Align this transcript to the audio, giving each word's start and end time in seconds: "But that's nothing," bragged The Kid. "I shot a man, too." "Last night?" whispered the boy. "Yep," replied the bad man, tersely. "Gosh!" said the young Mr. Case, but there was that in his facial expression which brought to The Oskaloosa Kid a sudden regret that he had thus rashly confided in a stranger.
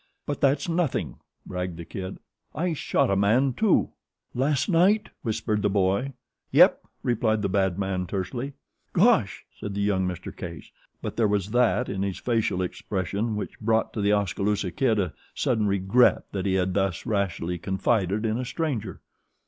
"But 0.25 0.41
that's 0.41 0.67
nothing," 0.67 1.17
bragged 1.45 1.77
The 1.77 1.85
Kid. 1.85 2.17
"I 2.55 2.73
shot 2.73 3.11
a 3.11 3.15
man, 3.15 3.53
too." 3.53 3.91
"Last 4.33 4.67
night?" 4.67 5.09
whispered 5.21 5.61
the 5.61 5.69
boy. 5.69 6.13
"Yep," 6.49 6.83
replied 7.03 7.43
the 7.43 7.49
bad 7.49 7.77
man, 7.77 8.07
tersely. 8.07 8.53
"Gosh!" 8.93 9.45
said 9.59 9.75
the 9.75 9.79
young 9.81 10.07
Mr. 10.07 10.35
Case, 10.35 10.71
but 11.03 11.17
there 11.17 11.27
was 11.27 11.51
that 11.51 11.87
in 11.87 12.01
his 12.01 12.17
facial 12.17 12.63
expression 12.63 13.35
which 13.35 13.59
brought 13.59 13.93
to 13.93 14.01
The 14.01 14.13
Oskaloosa 14.13 14.71
Kid 14.71 14.97
a 14.97 15.13
sudden 15.35 15.67
regret 15.67 16.23
that 16.31 16.47
he 16.47 16.55
had 16.55 16.73
thus 16.73 17.05
rashly 17.05 17.59
confided 17.59 18.25
in 18.25 18.39
a 18.39 18.43
stranger. 18.45 19.01